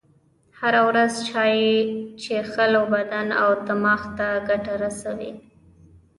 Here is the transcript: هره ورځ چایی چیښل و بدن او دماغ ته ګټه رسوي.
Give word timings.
هره 0.59 0.81
ورځ 0.89 1.13
چایی 1.29 1.69
چیښل 2.21 2.73
و 2.81 2.83
بدن 2.93 3.27
او 3.43 3.49
دماغ 3.67 4.01
ته 4.17 4.27
ګټه 4.49 4.73
رسوي. 4.83 5.31